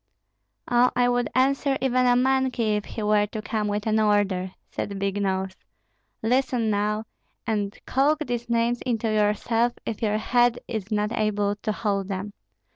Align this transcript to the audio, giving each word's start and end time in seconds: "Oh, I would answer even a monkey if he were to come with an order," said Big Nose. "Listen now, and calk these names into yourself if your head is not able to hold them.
"Oh, 0.67 0.89
I 0.95 1.07
would 1.07 1.29
answer 1.35 1.77
even 1.79 2.07
a 2.07 2.15
monkey 2.15 2.75
if 2.75 2.85
he 2.85 3.03
were 3.03 3.27
to 3.27 3.39
come 3.43 3.67
with 3.67 3.85
an 3.85 3.99
order," 3.99 4.49
said 4.71 4.97
Big 4.97 5.21
Nose. 5.21 5.55
"Listen 6.23 6.71
now, 6.71 7.03
and 7.45 7.77
calk 7.85 8.17
these 8.25 8.49
names 8.49 8.81
into 8.83 9.13
yourself 9.13 9.73
if 9.85 10.01
your 10.01 10.17
head 10.17 10.57
is 10.67 10.91
not 10.91 11.11
able 11.11 11.55
to 11.57 11.71
hold 11.71 12.07
them. 12.07 12.33